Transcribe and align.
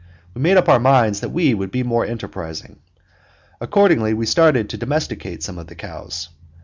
We 0.33 0.41
made 0.41 0.57
up 0.57 0.67
our 0.67 0.79
minds 0.79 1.19
that 1.19 1.29
we 1.29 1.53
would 1.53 1.69
be 1.69 1.83
more 1.83 2.03
enterprising. 2.03 2.77
Accordingly, 3.59 4.15
we 4.15 4.25
started 4.25 4.67
to 4.71 4.77
domesticate 4.77 5.43
some 5.43 5.59
of 5.59 5.67
the 5.67 5.75
cows. 5.75 6.29